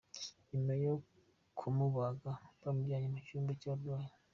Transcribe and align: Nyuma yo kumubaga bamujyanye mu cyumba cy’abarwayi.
Nyuma 0.49 0.73
yo 0.83 0.93
kumubaga 1.57 2.31
bamujyanye 2.61 3.07
mu 3.13 3.19
cyumba 3.25 3.51
cy’abarwayi. 3.59 4.11